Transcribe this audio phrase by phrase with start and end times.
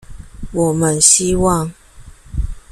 [0.51, 1.71] 我們希望